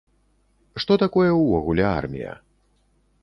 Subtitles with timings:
[0.83, 2.33] Што такое ўвогуле армія?